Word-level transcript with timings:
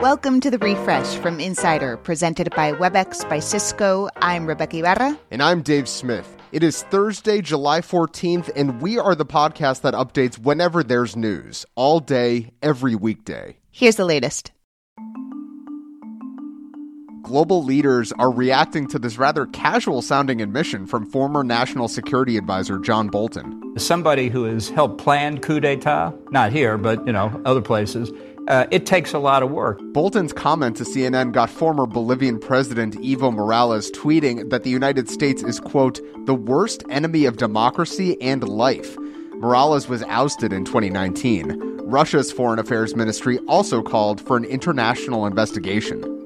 Welcome 0.00 0.40
to 0.40 0.50
the 0.50 0.56
refresh 0.56 1.16
from 1.16 1.40
Insider, 1.40 1.98
presented 1.98 2.48
by 2.56 2.72
WebEx 2.72 3.28
by 3.28 3.38
Cisco. 3.38 4.08
I'm 4.16 4.46
Rebeca 4.46 4.78
Ibarra. 4.78 5.20
And 5.30 5.42
I'm 5.42 5.60
Dave 5.60 5.86
Smith. 5.90 6.38
It 6.52 6.62
is 6.62 6.84
Thursday, 6.84 7.42
July 7.42 7.82
14th, 7.82 8.50
and 8.56 8.80
we 8.80 8.98
are 8.98 9.14
the 9.14 9.26
podcast 9.26 9.82
that 9.82 9.92
updates 9.92 10.38
whenever 10.38 10.82
there's 10.82 11.16
news, 11.16 11.66
all 11.74 12.00
day, 12.00 12.50
every 12.62 12.94
weekday. 12.94 13.58
Here's 13.72 13.96
the 13.96 14.06
latest. 14.06 14.52
Global 17.22 17.62
leaders 17.62 18.10
are 18.12 18.32
reacting 18.32 18.88
to 18.88 18.98
this 18.98 19.18
rather 19.18 19.44
casual 19.46 20.00
sounding 20.00 20.40
admission 20.40 20.86
from 20.86 21.04
former 21.04 21.44
National 21.44 21.86
Security 21.86 22.38
Advisor 22.38 22.78
John 22.78 23.08
Bolton. 23.08 23.74
Somebody 23.76 24.30
who 24.30 24.44
has 24.44 24.70
helped 24.70 24.98
plan 24.98 25.38
coup 25.38 25.60
d'etat, 25.60 26.14
not 26.30 26.52
here, 26.52 26.78
but, 26.78 27.06
you 27.06 27.12
know, 27.12 27.40
other 27.44 27.60
places, 27.60 28.10
uh, 28.50 28.66
it 28.72 28.84
takes 28.84 29.12
a 29.12 29.18
lot 29.18 29.44
of 29.44 29.50
work. 29.52 29.80
Bolton's 29.92 30.32
comment 30.32 30.76
to 30.76 30.84
CNN 30.84 31.30
got 31.30 31.48
former 31.48 31.86
Bolivian 31.86 32.40
President 32.40 32.96
Evo 32.96 33.32
Morales 33.32 33.92
tweeting 33.92 34.50
that 34.50 34.64
the 34.64 34.70
United 34.70 35.08
States 35.08 35.44
is, 35.44 35.60
quote, 35.60 36.00
the 36.26 36.34
worst 36.34 36.82
enemy 36.90 37.26
of 37.26 37.36
democracy 37.36 38.20
and 38.20 38.46
life. 38.46 38.98
Morales 39.36 39.88
was 39.88 40.02
ousted 40.02 40.52
in 40.52 40.64
2019. 40.64 41.78
Russia's 41.84 42.32
Foreign 42.32 42.58
Affairs 42.58 42.96
Ministry 42.96 43.38
also 43.46 43.82
called 43.82 44.20
for 44.20 44.36
an 44.36 44.44
international 44.44 45.26
investigation. 45.26 46.19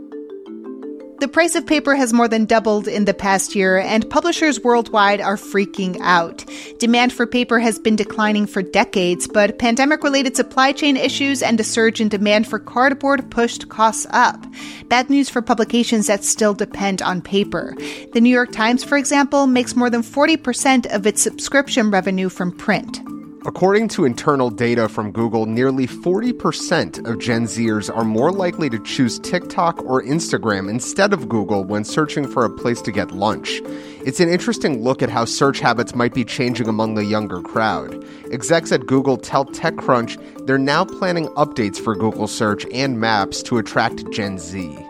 The 1.24 1.28
price 1.28 1.54
of 1.54 1.66
paper 1.66 1.94
has 1.94 2.12
more 2.12 2.28
than 2.28 2.44
doubled 2.44 2.86
in 2.86 3.06
the 3.06 3.14
past 3.14 3.54
year, 3.54 3.78
and 3.78 4.10
publishers 4.10 4.62
worldwide 4.62 5.22
are 5.22 5.38
freaking 5.38 5.98
out. 6.02 6.44
Demand 6.78 7.14
for 7.14 7.26
paper 7.26 7.58
has 7.60 7.78
been 7.78 7.96
declining 7.96 8.44
for 8.44 8.60
decades, 8.60 9.26
but 9.26 9.58
pandemic 9.58 10.04
related 10.04 10.36
supply 10.36 10.70
chain 10.72 10.98
issues 10.98 11.42
and 11.42 11.58
a 11.58 11.64
surge 11.64 11.98
in 11.98 12.10
demand 12.10 12.46
for 12.46 12.58
cardboard 12.58 13.30
pushed 13.30 13.70
costs 13.70 14.06
up. 14.10 14.44
Bad 14.90 15.08
news 15.08 15.30
for 15.30 15.40
publications 15.40 16.08
that 16.08 16.24
still 16.24 16.52
depend 16.52 17.00
on 17.00 17.22
paper. 17.22 17.74
The 18.12 18.20
New 18.20 18.28
York 18.28 18.52
Times, 18.52 18.84
for 18.84 18.98
example, 18.98 19.46
makes 19.46 19.74
more 19.74 19.88
than 19.88 20.02
40% 20.02 20.94
of 20.94 21.06
its 21.06 21.22
subscription 21.22 21.90
revenue 21.90 22.28
from 22.28 22.52
print. 22.52 23.00
According 23.46 23.88
to 23.88 24.06
internal 24.06 24.48
data 24.48 24.88
from 24.88 25.12
Google, 25.12 25.44
nearly 25.44 25.86
40% 25.86 27.06
of 27.06 27.18
Gen 27.18 27.44
Zers 27.44 27.94
are 27.94 28.04
more 28.04 28.32
likely 28.32 28.70
to 28.70 28.82
choose 28.84 29.18
TikTok 29.18 29.82
or 29.84 30.02
Instagram 30.02 30.70
instead 30.70 31.12
of 31.12 31.28
Google 31.28 31.62
when 31.62 31.84
searching 31.84 32.26
for 32.26 32.46
a 32.46 32.50
place 32.50 32.80
to 32.80 32.90
get 32.90 33.10
lunch. 33.10 33.60
It's 34.06 34.20
an 34.20 34.30
interesting 34.30 34.82
look 34.82 35.02
at 35.02 35.10
how 35.10 35.26
search 35.26 35.60
habits 35.60 35.94
might 35.94 36.14
be 36.14 36.24
changing 36.24 36.68
among 36.68 36.94
the 36.94 37.04
younger 37.04 37.42
crowd. 37.42 38.02
Execs 38.32 38.72
at 38.72 38.86
Google 38.86 39.18
tell 39.18 39.44
TechCrunch 39.44 40.46
they're 40.46 40.56
now 40.56 40.86
planning 40.86 41.26
updates 41.36 41.78
for 41.78 41.94
Google 41.94 42.26
Search 42.26 42.64
and 42.72 42.98
Maps 42.98 43.42
to 43.42 43.58
attract 43.58 44.10
Gen 44.10 44.38
Z. 44.38 44.83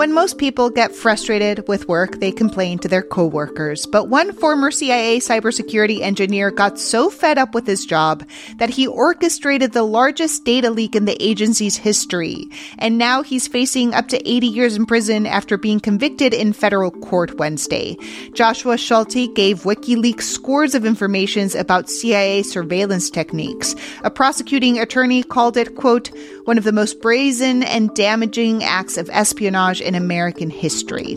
When 0.00 0.14
most 0.14 0.38
people 0.38 0.70
get 0.70 0.94
frustrated 0.96 1.68
with 1.68 1.86
work, 1.86 2.20
they 2.20 2.32
complain 2.32 2.78
to 2.78 2.88
their 2.88 3.02
coworkers. 3.02 3.84
But 3.84 4.08
one 4.08 4.32
former 4.32 4.70
CIA 4.70 5.18
cybersecurity 5.18 6.00
engineer 6.00 6.50
got 6.50 6.78
so 6.78 7.10
fed 7.10 7.36
up 7.36 7.54
with 7.54 7.66
his 7.66 7.84
job 7.84 8.26
that 8.56 8.70
he 8.70 8.86
orchestrated 8.86 9.72
the 9.72 9.82
largest 9.82 10.46
data 10.46 10.70
leak 10.70 10.96
in 10.96 11.04
the 11.04 11.22
agency's 11.22 11.76
history. 11.76 12.46
And 12.78 12.96
now 12.96 13.22
he's 13.22 13.46
facing 13.46 13.92
up 13.92 14.08
to 14.08 14.26
80 14.26 14.46
years 14.46 14.74
in 14.74 14.86
prison 14.86 15.26
after 15.26 15.58
being 15.58 15.80
convicted 15.80 16.32
in 16.32 16.54
federal 16.54 16.92
court 16.92 17.38
Wednesday. 17.38 17.98
Joshua 18.32 18.78
Schulte 18.78 19.34
gave 19.34 19.64
WikiLeaks 19.64 20.22
scores 20.22 20.74
of 20.74 20.86
informations 20.86 21.54
about 21.54 21.90
CIA 21.90 22.42
surveillance 22.42 23.10
techniques. 23.10 23.74
A 24.02 24.10
prosecuting 24.10 24.78
attorney 24.78 25.22
called 25.22 25.58
it, 25.58 25.76
quote, 25.76 26.10
one 26.50 26.58
of 26.58 26.64
the 26.64 26.72
most 26.72 27.00
brazen 27.00 27.62
and 27.62 27.94
damaging 27.94 28.64
acts 28.64 28.96
of 28.96 29.08
espionage 29.12 29.80
in 29.80 29.94
American 29.94 30.50
history. 30.50 31.16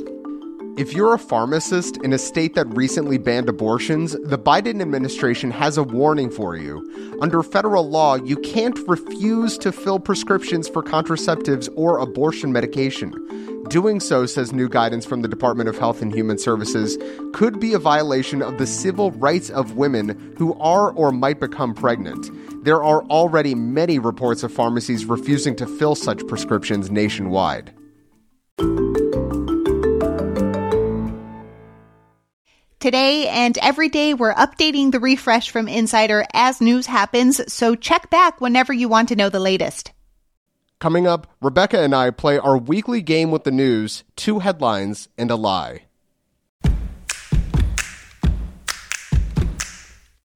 If 0.78 0.94
you're 0.94 1.16
a 1.16 1.18
pharmacist 1.18 1.98
in 2.04 2.14
a 2.14 2.20
state 2.20 2.54
that 2.54 2.68
recently 2.68 3.18
banned 3.18 3.50
abortions, 3.50 4.12
the 4.12 4.38
Biden 4.38 4.80
administration 4.80 5.50
has 5.50 5.76
a 5.76 5.82
warning 5.82 6.30
for 6.30 6.56
you. 6.56 7.18
Under 7.20 7.42
federal 7.42 7.90
law, 7.90 8.14
you 8.14 8.38
can't 8.38 8.78
refuse 8.88 9.58
to 9.58 9.72
fill 9.72 10.00
prescriptions 10.00 10.70
for 10.70 10.84
contraceptives 10.84 11.68
or 11.76 11.98
abortion 11.98 12.52
medication. 12.52 13.12
Doing 13.70 14.02
so, 14.02 14.28
says 14.28 14.54
new 14.54 14.70
guidance 14.70 15.04
from 15.04 15.24
the 15.24 15.28
Department 15.28 15.68
of 15.68 15.80
Health 15.80 16.04
and 16.04 16.14
Human 16.14 16.38
Services, 16.38 16.96
could 17.34 17.60
be 17.60 17.74
a 17.74 17.80
violation 17.80 18.44
of 18.44 18.60
the 18.60 18.68
civil 18.68 19.10
rights 19.14 19.50
of 19.50 19.78
women 19.78 20.36
who 20.38 20.54
are 20.60 20.92
or 20.92 21.12
might 21.12 21.40
become 21.40 21.74
pregnant. 21.74 22.30
There 22.64 22.82
are 22.82 23.04
already 23.04 23.56
many 23.56 24.00
reports 24.00 24.42
of 24.42 24.54
pharmacies 24.54 25.04
refusing 25.04 25.54
to 25.58 25.68
fill 25.68 25.96
such 25.96 26.26
prescriptions 26.28 26.90
nationwide. 26.90 27.74
Today 32.80 33.28
and 33.28 33.58
every 33.58 33.90
day, 33.90 34.14
we're 34.14 34.34
updating 34.34 34.94
the 34.94 35.02
refresh 35.02 35.52
from 35.52 35.68
Insider 35.68 36.26
as 36.34 36.62
news 36.62 36.86
happens, 36.86 37.42
so 37.52 37.76
check 37.76 38.10
back 38.10 38.40
whenever 38.40 38.72
you 38.72 38.88
want 38.88 39.10
to 39.10 39.18
know 39.18 39.28
the 39.28 39.42
latest. 39.42 39.92
Coming 40.80 41.06
up, 41.06 41.28
Rebeca 41.42 41.84
and 41.84 41.94
I 41.94 42.12
play 42.12 42.38
our 42.38 42.58
weekly 42.58 43.02
game 43.02 43.30
with 43.30 43.44
the 43.44 43.52
news 43.52 44.06
two 44.16 44.40
headlines 44.40 45.10
and 45.18 45.30
a 45.30 45.36
lie. 45.36 45.84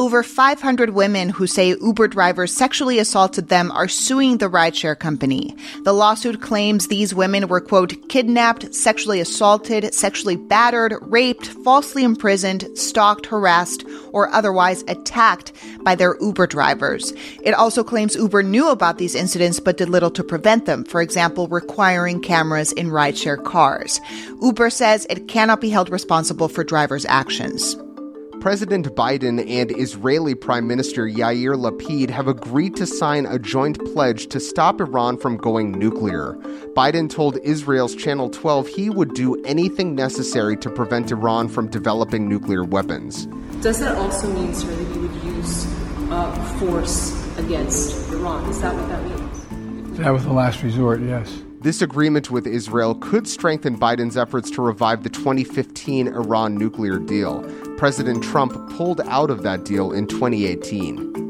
Over 0.00 0.22
500 0.22 0.94
women 0.94 1.28
who 1.28 1.46
say 1.46 1.76
Uber 1.78 2.08
drivers 2.08 2.56
sexually 2.56 2.98
assaulted 2.98 3.48
them 3.50 3.70
are 3.72 3.86
suing 3.86 4.38
the 4.38 4.48
rideshare 4.48 4.98
company. 4.98 5.54
The 5.84 5.92
lawsuit 5.92 6.40
claims 6.40 6.86
these 6.86 7.14
women 7.14 7.48
were, 7.48 7.60
quote, 7.60 8.08
kidnapped, 8.08 8.74
sexually 8.74 9.20
assaulted, 9.20 9.92
sexually 9.92 10.36
battered, 10.36 10.94
raped, 11.02 11.48
falsely 11.48 12.02
imprisoned, 12.02 12.66
stalked, 12.78 13.26
harassed, 13.26 13.84
or 14.10 14.30
otherwise 14.30 14.84
attacked 14.88 15.52
by 15.82 15.94
their 15.96 16.16
Uber 16.22 16.46
drivers. 16.46 17.12
It 17.42 17.52
also 17.52 17.84
claims 17.84 18.16
Uber 18.16 18.42
knew 18.42 18.70
about 18.70 18.96
these 18.96 19.14
incidents 19.14 19.60
but 19.60 19.76
did 19.76 19.90
little 19.90 20.12
to 20.12 20.24
prevent 20.24 20.64
them, 20.64 20.84
for 20.84 21.02
example, 21.02 21.46
requiring 21.48 22.22
cameras 22.22 22.72
in 22.72 22.88
rideshare 22.88 23.44
cars. 23.44 24.00
Uber 24.40 24.70
says 24.70 25.06
it 25.10 25.28
cannot 25.28 25.60
be 25.60 25.68
held 25.68 25.90
responsible 25.90 26.48
for 26.48 26.64
drivers' 26.64 27.04
actions. 27.04 27.76
President 28.40 28.86
Biden 28.94 29.38
and 29.50 29.70
Israeli 29.70 30.34
Prime 30.34 30.66
Minister 30.66 31.04
Yair 31.04 31.56
Lapid 31.56 32.08
have 32.08 32.26
agreed 32.26 32.74
to 32.76 32.86
sign 32.86 33.26
a 33.26 33.38
joint 33.38 33.78
pledge 33.92 34.28
to 34.28 34.40
stop 34.40 34.80
Iran 34.80 35.18
from 35.18 35.36
going 35.36 35.72
nuclear. 35.72 36.32
Biden 36.74 37.10
told 37.10 37.36
Israel's 37.42 37.94
Channel 37.94 38.30
12 38.30 38.66
he 38.68 38.88
would 38.88 39.12
do 39.12 39.36
anything 39.44 39.94
necessary 39.94 40.56
to 40.56 40.70
prevent 40.70 41.12
Iran 41.12 41.48
from 41.48 41.68
developing 41.68 42.30
nuclear 42.30 42.64
weapons. 42.64 43.26
Does 43.60 43.78
that 43.80 43.98
also 43.98 44.32
mean, 44.32 44.54
sir, 44.54 44.74
that 44.74 44.94
you 44.94 45.02
would 45.02 45.22
use 45.22 45.66
uh, 46.10 46.32
force 46.58 47.12
against 47.36 48.10
Iran? 48.10 48.48
Is 48.48 48.62
that 48.62 48.74
what 48.74 48.88
that 48.88 49.04
means? 49.04 49.98
That 49.98 50.10
was 50.10 50.24
the 50.24 50.32
last 50.32 50.62
resort, 50.62 51.02
yes. 51.02 51.42
This 51.62 51.82
agreement 51.82 52.30
with 52.30 52.46
Israel 52.46 52.94
could 52.94 53.28
strengthen 53.28 53.78
Biden's 53.78 54.16
efforts 54.16 54.50
to 54.52 54.62
revive 54.62 55.02
the 55.02 55.10
2015 55.10 56.08
Iran 56.08 56.54
nuclear 56.54 56.98
deal. 56.98 57.42
President 57.76 58.24
Trump 58.24 58.54
pulled 58.70 59.02
out 59.02 59.28
of 59.28 59.42
that 59.42 59.66
deal 59.66 59.92
in 59.92 60.06
2018. 60.06 61.29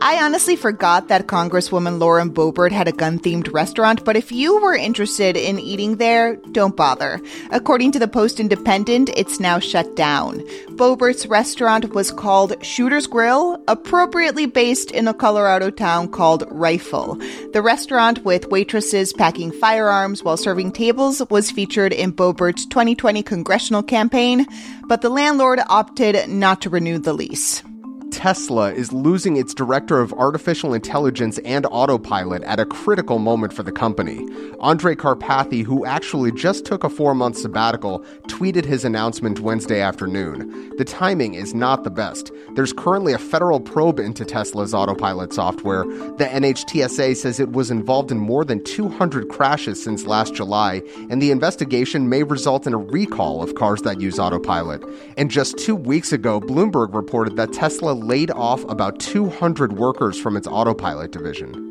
I 0.00 0.22
honestly 0.22 0.54
forgot 0.54 1.08
that 1.08 1.26
Congresswoman 1.26 1.98
Lauren 1.98 2.30
Boebert 2.30 2.70
had 2.70 2.86
a 2.86 2.92
gun 2.92 3.18
themed 3.18 3.52
restaurant, 3.52 4.04
but 4.04 4.16
if 4.16 4.30
you 4.30 4.60
were 4.62 4.76
interested 4.76 5.36
in 5.36 5.58
eating 5.58 5.96
there, 5.96 6.36
don't 6.52 6.76
bother. 6.76 7.20
According 7.50 7.92
to 7.92 7.98
the 7.98 8.06
Post 8.06 8.38
Independent, 8.38 9.10
it's 9.16 9.40
now 9.40 9.58
shut 9.58 9.96
down. 9.96 10.38
Boebert's 10.76 11.26
restaurant 11.26 11.94
was 11.94 12.12
called 12.12 12.64
Shooter's 12.64 13.08
Grill, 13.08 13.60
appropriately 13.66 14.46
based 14.46 14.92
in 14.92 15.08
a 15.08 15.14
Colorado 15.14 15.68
town 15.68 16.08
called 16.08 16.44
Rifle. 16.48 17.16
The 17.52 17.62
restaurant, 17.62 18.24
with 18.24 18.50
waitresses 18.50 19.12
packing 19.12 19.50
firearms 19.50 20.22
while 20.22 20.36
serving 20.36 20.72
tables, 20.72 21.20
was 21.28 21.50
featured 21.50 21.92
in 21.92 22.12
Boebert's 22.12 22.66
2020 22.66 23.24
congressional 23.24 23.82
campaign, 23.82 24.46
but 24.86 25.02
the 25.02 25.10
landlord 25.10 25.58
opted 25.68 26.28
not 26.28 26.62
to 26.62 26.70
renew 26.70 26.98
the 26.98 27.12
lease. 27.12 27.64
Tesla 28.18 28.72
is 28.72 28.92
losing 28.92 29.36
its 29.36 29.54
director 29.54 30.00
of 30.00 30.12
artificial 30.14 30.74
intelligence 30.74 31.38
and 31.44 31.64
autopilot 31.66 32.42
at 32.42 32.58
a 32.58 32.66
critical 32.66 33.20
moment 33.20 33.52
for 33.52 33.62
the 33.62 33.70
company. 33.70 34.26
Andrej 34.58 34.96
Karpathy, 34.96 35.62
who 35.62 35.86
actually 35.86 36.32
just 36.32 36.64
took 36.64 36.82
a 36.82 36.90
four 36.90 37.14
month 37.14 37.38
sabbatical, 37.38 38.00
tweeted 38.22 38.64
his 38.64 38.84
announcement 38.84 39.38
Wednesday 39.38 39.80
afternoon. 39.80 40.76
The 40.78 40.84
timing 40.84 41.34
is 41.34 41.54
not 41.54 41.84
the 41.84 41.90
best. 41.90 42.32
There's 42.56 42.72
currently 42.72 43.12
a 43.12 43.18
federal 43.18 43.60
probe 43.60 44.00
into 44.00 44.24
Tesla's 44.24 44.74
autopilot 44.74 45.32
software. 45.32 45.84
The 45.84 46.28
NHTSA 46.28 47.16
says 47.16 47.38
it 47.38 47.52
was 47.52 47.70
involved 47.70 48.10
in 48.10 48.18
more 48.18 48.44
than 48.44 48.64
200 48.64 49.28
crashes 49.28 49.80
since 49.80 50.06
last 50.06 50.34
July, 50.34 50.82
and 51.08 51.22
the 51.22 51.30
investigation 51.30 52.08
may 52.08 52.24
result 52.24 52.66
in 52.66 52.74
a 52.74 52.78
recall 52.78 53.44
of 53.44 53.54
cars 53.54 53.82
that 53.82 54.00
use 54.00 54.18
autopilot. 54.18 54.82
And 55.16 55.30
just 55.30 55.56
two 55.56 55.76
weeks 55.76 56.12
ago, 56.12 56.40
Bloomberg 56.40 56.92
reported 56.94 57.36
that 57.36 57.52
Tesla 57.52 57.92
laid 58.08 58.30
off 58.32 58.64
about 58.64 58.98
200 58.98 59.74
workers 59.74 60.18
from 60.18 60.36
its 60.36 60.48
autopilot 60.48 61.12
division. 61.12 61.68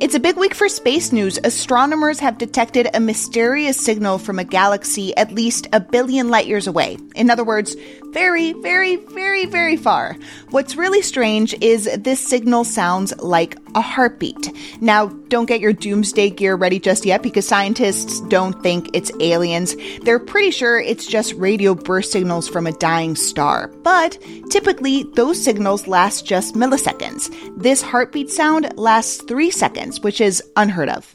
It's 0.00 0.14
a 0.14 0.20
big 0.20 0.36
week 0.36 0.54
for 0.54 0.68
space 0.68 1.12
news. 1.12 1.38
Astronomers 1.44 2.20
have 2.20 2.38
detected 2.38 2.88
a 2.94 3.00
mysterious 3.00 3.76
signal 3.80 4.18
from 4.18 4.38
a 4.38 4.44
galaxy 4.44 5.16
at 5.16 5.32
least 5.32 5.66
a 5.72 5.80
billion 5.80 6.28
light 6.28 6.46
years 6.46 6.66
away. 6.66 6.98
In 7.14 7.30
other 7.30 7.44
words, 7.44 7.74
very, 8.12 8.52
very, 8.54 8.96
very, 8.96 9.46
very 9.46 9.76
far. 9.76 10.16
What's 10.50 10.76
really 10.76 11.02
strange 11.02 11.54
is 11.60 11.88
this 11.98 12.20
signal 12.20 12.64
sounds 12.64 13.16
like 13.18 13.56
a 13.74 13.80
heartbeat. 13.80 14.50
Now, 14.80 15.06
don't 15.28 15.46
get 15.46 15.60
your 15.60 15.72
doomsday 15.72 16.30
gear 16.30 16.56
ready 16.56 16.78
just 16.80 17.04
yet 17.04 17.22
because 17.22 17.46
scientists 17.46 18.20
don't 18.28 18.62
think 18.62 18.88
it's 18.94 19.12
aliens. 19.20 19.76
They're 20.02 20.18
pretty 20.18 20.50
sure 20.50 20.80
it's 20.80 21.06
just 21.06 21.34
radio 21.34 21.74
burst 21.74 22.12
signals 22.12 22.48
from 22.48 22.66
a 22.66 22.72
dying 22.72 23.14
star. 23.14 23.68
But 23.82 24.18
typically, 24.50 25.04
those 25.14 25.42
signals 25.42 25.86
last 25.86 26.24
just 26.24 26.54
milliseconds. 26.54 27.30
This 27.60 27.82
heartbeat 27.82 28.30
sound 28.30 28.72
lasts 28.78 29.22
three 29.22 29.50
seconds, 29.50 30.00
which 30.00 30.20
is 30.20 30.42
unheard 30.56 30.88
of. 30.88 31.14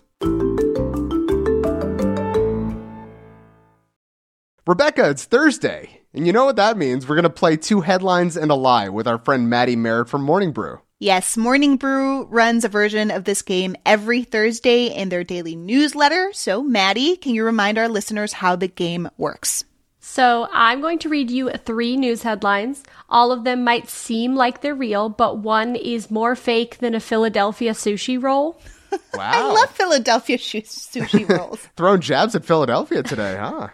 Rebeca, 4.66 5.12
it's 5.12 5.25
Thursday. 5.25 6.03
And 6.13 6.27
you 6.27 6.33
know 6.33 6.45
what 6.45 6.57
that 6.57 6.77
means? 6.77 7.07
We're 7.07 7.15
going 7.15 7.24
to 7.24 7.30
play 7.30 7.57
two 7.57 7.81
headlines 7.81 8.38
and 8.38 8.51
a 8.51 8.56
lie 8.56 8.89
with 8.89 9.07
our 9.07 9.18
friend 9.18 9.50
Maddie 9.50 9.75
Merritt 9.75 10.10
from 10.10 10.21
Morning 10.21 10.51
Brew. 10.51 10.80
Yes, 11.00 11.36
Morning 11.36 11.75
Brew 11.75 12.25
runs 12.25 12.63
a 12.63 12.69
version 12.69 13.10
of 13.10 13.24
this 13.24 13.42
game 13.42 13.75
every 13.86 14.24
Thursday 14.24 14.86
in 14.88 15.10
their 15.10 15.24
daily 15.24 15.56
newsletter. 15.56 16.30
So, 16.33 16.62
Maddie, 16.63 17.18
can 17.18 17.33
you 17.33 17.44
remind 17.44 17.77
our 17.77 17.89
listeners 17.89 18.31
how 18.31 18.56
the 18.56 18.68
game 18.68 19.10
works? 19.18 19.65
So, 20.00 20.48
I'm 20.54 20.81
going 20.81 21.00
to 21.00 21.10
read 21.10 21.31
you 21.31 21.50
three 21.50 21.98
news 21.98 22.21
headlines. 22.21 22.83
All 23.09 23.31
of 23.31 23.44
them 23.44 23.63
might 23.63 23.89
seem 23.89 24.36
like 24.36 24.62
they're 24.62 24.75
real, 24.75 25.09
but 25.09 25.39
one 25.39 25.75
is 25.75 26.12
more 26.12 26.36
fake 26.36 26.77
than 26.77 26.94
a 26.94 27.00
Philadelphia 27.00 27.71
sushi 27.71 28.21
roll. 28.21 28.62
Wow. 28.92 29.00
I 29.16 29.51
love 29.51 29.71
Philadelphia 29.71 30.38
sh- 30.38 30.56
sushi 30.57 31.27
rolls. 31.38 31.68
Throwing 31.75 32.01
jabs 32.01 32.36
at 32.36 32.45
Philadelphia 32.45 33.01
today, 33.01 33.36
huh? 33.36 33.69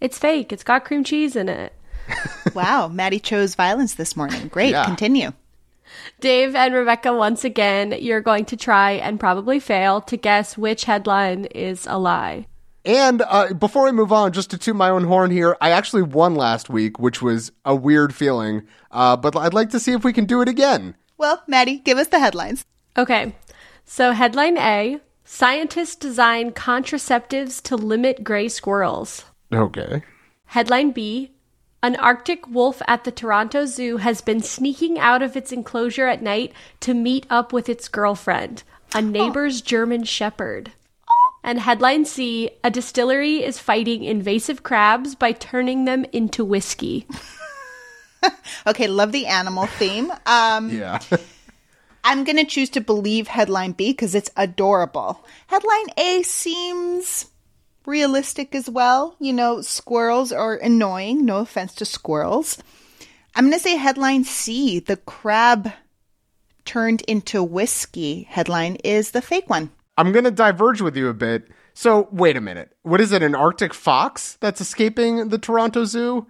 It's 0.00 0.18
fake, 0.18 0.52
it's 0.52 0.62
got 0.62 0.84
cream 0.84 1.02
cheese 1.02 1.34
in 1.34 1.48
it. 1.48 1.72
wow, 2.54 2.88
Maddie 2.88 3.20
chose 3.20 3.54
violence 3.54 3.94
this 3.94 4.16
morning. 4.16 4.48
Great, 4.48 4.70
Yeah. 4.70 4.84
continue. 4.84 5.32
Dave 6.20 6.54
and 6.54 6.74
Rebeca, 6.74 7.16
once 7.16 7.44
again, 7.44 7.94
you're 7.98 8.20
going 8.20 8.44
to 8.46 8.56
try 8.56 8.92
and 8.92 9.18
probably 9.18 9.58
fail 9.60 10.00
to 10.02 10.16
guess 10.16 10.58
which 10.58 10.84
headline 10.84 11.46
is 11.46 11.86
a 11.86 11.98
lie. 11.98 12.46
And 12.84 13.22
uh, 13.22 13.52
before 13.54 13.84
we 13.84 13.92
move 13.92 14.12
on, 14.12 14.32
just 14.32 14.50
to 14.50 14.58
toot 14.58 14.76
my 14.76 14.90
own 14.90 15.04
horn 15.04 15.30
here, 15.30 15.56
I 15.60 15.70
actually 15.70 16.02
won 16.02 16.34
last 16.34 16.70
week, 16.70 16.98
which 16.98 17.20
was 17.22 17.52
a 17.64 17.74
weird 17.74 18.14
feeling. 18.14 18.66
Uh, 18.90 19.16
but 19.16 19.36
I'd 19.36 19.54
like 19.54 19.70
to 19.70 19.80
see 19.80 19.92
if 19.92 20.04
we 20.04 20.12
can 20.12 20.24
do 20.26 20.40
it 20.42 20.48
again. 20.48 20.94
Well, 21.16 21.42
Maddie, 21.46 21.78
give 21.78 21.98
us 21.98 22.08
the 22.08 22.18
headlines. 22.18 22.64
Okay, 22.96 23.34
so 23.84 24.12
headline 24.12 24.56
A 24.58 25.00
Scientists 25.24 25.94
design 25.96 26.52
contraceptives 26.52 27.62
to 27.64 27.76
limit 27.76 28.24
gray 28.24 28.48
squirrels. 28.48 29.26
Okay. 29.52 30.02
Headline 30.46 30.90
B 30.92 31.32
An 31.82 31.94
Arctic 31.96 32.48
wolf 32.48 32.82
at 32.88 33.04
the 33.04 33.12
Toronto 33.12 33.64
Zoo 33.64 33.98
has 33.98 34.20
been 34.20 34.40
sneaking 34.40 34.98
out 34.98 35.22
of 35.22 35.36
its 35.36 35.52
enclosure 35.52 36.06
at 36.08 36.22
night 36.22 36.52
to 36.80 36.92
meet 36.92 37.24
up 37.30 37.52
with 37.52 37.68
its 37.68 37.86
girlfriend, 37.88 38.64
a 38.94 39.00
neighbor's 39.00 39.60
German 39.60 40.02
shepherd. 40.04 40.72
And 41.44 41.60
headline 41.60 42.04
C 42.04 42.50
A 42.64 42.70
distillery 42.70 43.44
is 43.44 43.60
fighting 43.60 44.02
invasive 44.02 44.62
crabs 44.64 45.14
by 45.14 45.32
turning 45.32 45.84
them 45.84 46.04
into 46.12 46.44
whiskey. 46.44 47.06
Okay, 48.66 48.88
love 48.88 49.12
the 49.12 49.26
animal 49.26 49.66
theme. 49.66 50.10
Um, 50.26 50.70
Yeah. 50.70 50.98
I'm 52.04 52.24
going 52.24 52.36
to 52.36 52.44
choose 52.44 52.70
to 52.70 52.80
believe 52.80 53.28
headline 53.28 53.72
B 53.72 53.92
because 53.92 54.14
it's 54.14 54.30
adorable. 54.36 55.24
Headline 55.46 55.86
A 55.96 56.22
seems 56.22 57.26
realistic 57.88 58.54
as 58.54 58.70
well. 58.70 59.16
You 59.18 59.32
know, 59.32 59.62
squirrels 59.62 60.30
are 60.30 60.54
annoying. 60.54 61.24
No 61.24 61.38
offense 61.38 61.74
to 61.76 61.84
squirrels. 61.84 62.58
I'm 63.34 63.46
going 63.46 63.54
to 63.54 63.58
say 63.58 63.76
headline 63.76 64.24
C, 64.24 64.78
the 64.78 64.96
crab 64.96 65.72
turned 66.64 67.00
into 67.02 67.42
whiskey 67.42 68.24
headline 68.24 68.76
is 68.84 69.12
the 69.12 69.22
fake 69.22 69.48
one. 69.48 69.70
I'm 69.96 70.12
going 70.12 70.24
to 70.24 70.30
diverge 70.30 70.80
with 70.80 70.96
you 70.96 71.08
a 71.08 71.14
bit. 71.14 71.48
So, 71.74 72.08
wait 72.10 72.36
a 72.36 72.40
minute. 72.40 72.74
What 72.82 73.00
is 73.00 73.12
it, 73.12 73.22
an 73.22 73.34
Arctic 73.34 73.72
fox 73.72 74.36
that's 74.40 74.60
escaping 74.60 75.28
the 75.28 75.38
Toronto 75.38 75.84
Zoo? 75.84 76.26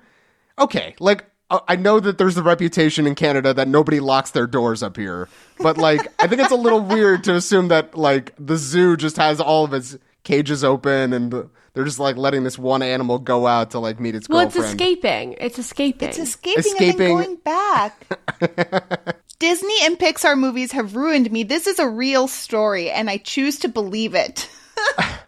Okay, 0.59 0.95
like, 1.01 1.25
uh, 1.51 1.61
I 1.67 1.77
know 1.77 2.01
that 2.01 2.19
there's 2.19 2.35
the 2.35 2.43
reputation 2.43 3.07
in 3.07 3.15
Canada 3.15 3.55
that 3.55 3.69
nobody 3.69 4.01
locks 4.01 4.31
their 4.31 4.47
doors 4.47 4.83
up 4.83 4.97
here, 4.97 5.29
but, 5.59 5.79
like, 5.79 6.07
I 6.23 6.27
think 6.27 6.43
it's 6.43 6.53
a 6.53 6.57
little 6.57 6.81
weird 6.81 7.25
to 7.25 7.35
assume 7.35 7.69
that, 7.69 7.97
like, 7.97 8.35
the 8.39 8.59
zoo 8.59 8.97
just 8.97 9.17
has 9.17 9.41
all 9.41 9.65
of 9.65 9.73
its 9.73 9.97
cages 10.29 10.63
open 10.63 11.13
and 11.15 11.33
they're 11.73 11.85
just, 11.85 11.99
like, 11.99 12.17
letting 12.17 12.45
this 12.45 12.59
one 12.59 12.83
animal 12.83 13.19
go 13.19 13.47
out 13.47 13.71
to, 13.73 13.79
like, 13.79 13.99
meet 13.99 14.15
its 14.15 14.29
Well, 14.29 14.41
it's 14.41 14.57
escaping. 14.57 15.35
It's 15.41 15.59
escaping. 15.59 16.09
It's 16.09 16.19
escaping, 16.19 16.59
Escaping- 16.73 16.91
and 16.91 17.01
then 17.01 17.09
going 17.09 17.37
back. 17.37 19.17
Disney 19.39 19.75
and 19.83 19.97
Pixar 19.99 20.37
movies 20.37 20.73
have 20.73 20.97
ruined 20.97 21.31
me. 21.31 21.45
This 21.45 21.67
is 21.67 21.79
a 21.79 21.89
real 21.89 22.27
story, 22.29 22.91
and 22.91 23.09
I 23.09 23.19
choose 23.19 23.59
to 23.61 23.69
believe 23.69 24.15
it. 24.15 24.49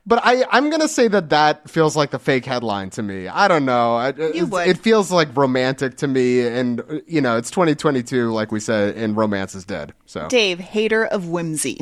But 0.06 0.20
I, 0.24 0.44
I'm 0.50 0.70
gonna 0.70 0.88
say 0.88 1.06
that 1.06 1.28
that 1.30 1.68
feels 1.70 1.94
like 1.94 2.10
the 2.10 2.18
fake 2.18 2.44
headline 2.44 2.90
to 2.90 3.02
me. 3.02 3.28
I 3.28 3.46
don't 3.46 3.64
know. 3.64 3.94
I- 3.94 4.08
it's- 4.08 4.44
would. 4.44 4.66
It 4.66 4.78
feels 4.78 5.12
like 5.12 5.36
romantic 5.36 5.98
to 5.98 6.08
me, 6.08 6.44
and 6.46 6.82
you 7.06 7.20
know, 7.20 7.36
it's 7.36 7.50
2022, 7.50 8.32
like 8.32 8.50
we 8.50 8.58
said, 8.58 8.96
and 8.96 9.16
romance 9.16 9.54
is 9.54 9.64
dead. 9.64 9.92
So 10.06 10.26
Dave, 10.26 10.58
hater 10.58 11.04
of 11.04 11.28
whimsy. 11.28 11.78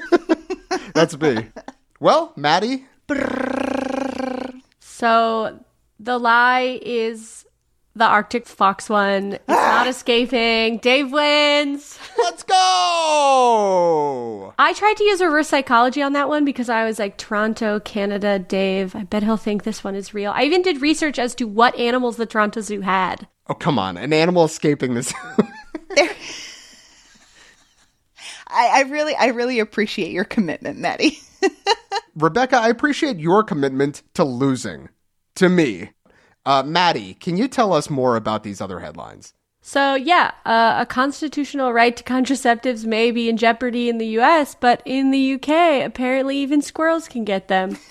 that's 0.94 1.16
me. 1.20 1.46
Well, 2.00 2.32
Maddie, 2.34 2.86
So 4.80 5.60
the 5.98 6.16
lie 6.16 6.80
is 6.80 7.44
the 7.94 8.06
Arctic 8.06 8.46
fox 8.46 8.88
one. 8.88 9.34
It's 9.34 9.44
ah! 9.48 9.82
not 9.82 9.86
escaping. 9.86 10.78
Dave 10.78 11.12
wins. 11.12 11.98
let's 12.18 12.42
go. 12.42 12.54
I 14.58 14.72
tried 14.72 14.96
to 14.96 15.04
use 15.04 15.20
reverse 15.20 15.48
psychology 15.48 16.00
on 16.00 16.14
that 16.14 16.30
one 16.30 16.46
because 16.46 16.70
I 16.70 16.86
was 16.86 16.98
like, 16.98 17.18
Toronto, 17.18 17.80
Canada, 17.80 18.38
Dave. 18.38 18.96
I 18.96 19.04
bet 19.04 19.22
he'll 19.22 19.36
think 19.36 19.64
this 19.64 19.84
one 19.84 19.94
is 19.94 20.14
real. 20.14 20.32
I 20.34 20.44
even 20.44 20.62
did 20.62 20.80
research 20.80 21.18
as 21.18 21.34
to 21.34 21.46
what 21.46 21.78
animals 21.78 22.16
the 22.16 22.24
Toronto 22.24 22.62
Zoo 22.62 22.80
had. 22.80 23.28
Oh 23.46 23.54
come 23.54 23.78
on, 23.78 23.98
an 23.98 24.14
animal 24.14 24.46
escaping 24.46 24.94
this. 24.94 25.12
I, 28.52 28.70
I 28.78 28.84
really, 28.88 29.14
I 29.14 29.26
really 29.26 29.60
appreciate 29.60 30.12
your 30.12 30.24
commitment, 30.24 30.78
Maddie. 30.78 31.18
Rebeca, 32.20 32.54
I 32.54 32.68
appreciate 32.68 33.18
your 33.18 33.42
commitment 33.42 34.02
to 34.14 34.24
losing. 34.24 34.88
To 35.36 35.48
me, 35.48 35.90
uh, 36.44 36.62
Maddie, 36.62 37.14
can 37.14 37.36
you 37.36 37.48
tell 37.48 37.72
us 37.72 37.88
more 37.88 38.16
about 38.16 38.42
these 38.42 38.60
other 38.60 38.80
headlines? 38.80 39.32
So, 39.62 39.94
yeah, 39.94 40.32
uh, 40.46 40.76
a 40.80 40.86
constitutional 40.86 41.72
right 41.72 41.96
to 41.96 42.04
contraceptives 42.04 42.84
may 42.86 43.10
be 43.10 43.28
in 43.28 43.36
jeopardy 43.36 43.88
in 43.88 43.98
the 43.98 44.18
US, 44.18 44.54
but 44.54 44.82
in 44.84 45.10
the 45.10 45.34
UK, 45.34 45.84
apparently 45.84 46.36
even 46.38 46.62
squirrels 46.62 47.08
can 47.08 47.24
get 47.24 47.48
them. 47.48 47.76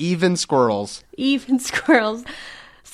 Even 0.00 0.36
squirrels. 0.36 1.02
even 1.16 1.58
squirrels. 1.58 2.24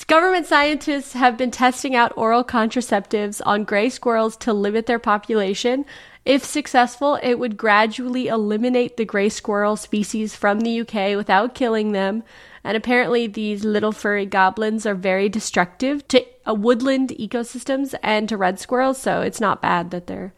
Government 0.07 0.45
scientists 0.45 1.13
have 1.13 1.37
been 1.37 1.51
testing 1.51 1.95
out 1.95 2.13
oral 2.15 2.43
contraceptives 2.43 3.41
on 3.45 3.63
gray 3.63 3.89
squirrels 3.89 4.37
to 4.37 4.53
limit 4.53 4.85
their 4.87 4.99
population. 4.99 5.85
If 6.25 6.43
successful, 6.43 7.19
it 7.21 7.35
would 7.35 7.55
gradually 7.55 8.27
eliminate 8.27 8.97
the 8.97 9.05
gray 9.05 9.29
squirrel 9.29 9.75
species 9.75 10.35
from 10.35 10.61
the 10.61 10.81
UK 10.81 11.15
without 11.15 11.53
killing 11.53 11.91
them. 11.91 12.23
And 12.63 12.75
apparently, 12.75 13.27
these 13.27 13.63
little 13.63 13.91
furry 13.91 14.25
goblins 14.25 14.87
are 14.87 14.95
very 14.95 15.29
destructive 15.29 16.07
to 16.07 16.25
uh, 16.47 16.55
woodland 16.55 17.09
ecosystems 17.19 17.93
and 18.01 18.27
to 18.27 18.37
red 18.37 18.59
squirrels, 18.59 18.99
so 18.99 19.21
it's 19.21 19.39
not 19.39 19.61
bad 19.61 19.91
that 19.91 20.07
they're 20.07 20.33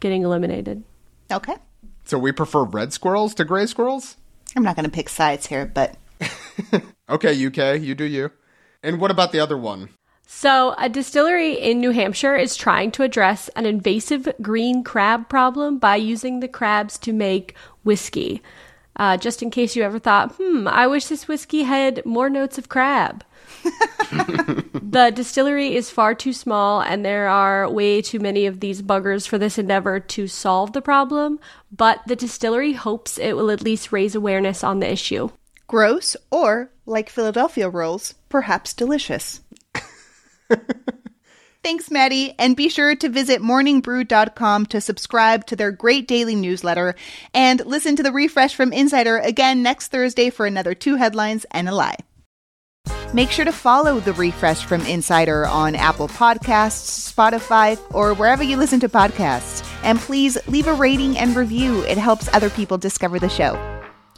getting 0.00 0.22
eliminated. 0.22 0.82
okay. 1.30 1.56
So 2.04 2.18
we 2.18 2.32
prefer 2.32 2.64
red 2.64 2.92
squirrels 2.92 3.34
to 3.34 3.44
gray 3.44 3.66
squirrels? 3.66 4.16
I'm 4.56 4.64
not 4.64 4.74
going 4.74 4.84
to 4.84 4.90
pick 4.90 5.08
sides 5.08 5.46
here, 5.46 5.64
but 5.64 5.96
Okay, 7.10 7.46
UK, 7.46 7.80
you 7.80 7.94
do 7.94 8.04
you. 8.04 8.30
And 8.82 9.00
what 9.00 9.10
about 9.10 9.32
the 9.32 9.40
other 9.40 9.58
one? 9.58 9.90
So, 10.32 10.76
a 10.78 10.88
distillery 10.88 11.54
in 11.54 11.80
New 11.80 11.90
Hampshire 11.90 12.36
is 12.36 12.54
trying 12.54 12.92
to 12.92 13.02
address 13.02 13.48
an 13.56 13.66
invasive 13.66 14.28
green 14.40 14.84
crab 14.84 15.28
problem 15.28 15.78
by 15.78 15.96
using 15.96 16.38
the 16.38 16.46
crabs 16.46 16.98
to 16.98 17.12
make 17.12 17.56
whiskey. 17.82 18.40
Uh, 18.94 19.16
just 19.16 19.42
in 19.42 19.50
case 19.50 19.74
you 19.74 19.82
ever 19.82 19.98
thought, 19.98 20.36
hmm, 20.36 20.68
I 20.68 20.86
wish 20.86 21.06
this 21.06 21.26
whiskey 21.26 21.64
had 21.64 22.06
more 22.06 22.30
notes 22.30 22.58
of 22.58 22.68
crab. 22.68 23.24
the 23.64 25.10
distillery 25.12 25.74
is 25.74 25.90
far 25.90 26.14
too 26.14 26.32
small, 26.32 26.80
and 26.80 27.04
there 27.04 27.28
are 27.28 27.68
way 27.68 28.00
too 28.00 28.20
many 28.20 28.46
of 28.46 28.60
these 28.60 28.82
buggers 28.82 29.26
for 29.26 29.36
this 29.36 29.58
endeavor 29.58 29.98
to 29.98 30.28
solve 30.28 30.72
the 30.72 30.80
problem, 30.80 31.40
but 31.72 32.02
the 32.06 32.16
distillery 32.16 32.74
hopes 32.74 33.18
it 33.18 33.36
will 33.36 33.50
at 33.50 33.62
least 33.62 33.90
raise 33.90 34.14
awareness 34.14 34.62
on 34.62 34.78
the 34.78 34.90
issue. 34.90 35.28
Gross, 35.66 36.16
or, 36.30 36.70
like 36.86 37.10
Philadelphia 37.10 37.68
rolls, 37.68 38.14
perhaps 38.28 38.72
delicious. 38.72 39.40
Thanks, 41.62 41.90
Maddie. 41.90 42.34
And 42.38 42.56
be 42.56 42.68
sure 42.70 42.96
to 42.96 43.08
visit 43.08 43.42
morningbrew.com 43.42 44.66
to 44.66 44.80
subscribe 44.80 45.46
to 45.46 45.56
their 45.56 45.70
great 45.70 46.08
daily 46.08 46.34
newsletter 46.34 46.94
and 47.34 47.64
listen 47.66 47.96
to 47.96 48.02
the 48.02 48.12
refresh 48.12 48.54
from 48.54 48.72
Insider 48.72 49.18
again 49.18 49.62
next 49.62 49.88
Thursday 49.88 50.30
for 50.30 50.46
another 50.46 50.74
two 50.74 50.96
headlines 50.96 51.44
and 51.50 51.68
a 51.68 51.74
lie. 51.74 51.96
Make 53.12 53.30
sure 53.30 53.44
to 53.44 53.52
follow 53.52 54.00
the 54.00 54.12
refresh 54.12 54.64
from 54.64 54.82
Insider 54.82 55.46
on 55.46 55.74
Apple 55.74 56.08
Podcasts, 56.08 57.12
Spotify, 57.12 57.78
or 57.92 58.14
wherever 58.14 58.42
you 58.42 58.56
listen 58.56 58.80
to 58.80 58.88
podcasts. 58.88 59.66
And 59.82 59.98
please 59.98 60.38
leave 60.46 60.68
a 60.68 60.74
rating 60.74 61.18
and 61.18 61.34
review, 61.34 61.82
it 61.82 61.98
helps 61.98 62.32
other 62.32 62.50
people 62.50 62.78
discover 62.78 63.18
the 63.18 63.28
show. 63.28 63.69